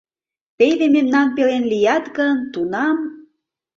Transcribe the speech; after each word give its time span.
Теве 0.57 0.85
мемнан 0.95 1.27
пелен 1.35 1.63
лият 1.71 2.05
гын, 2.17 2.37
тунам... 2.53 2.97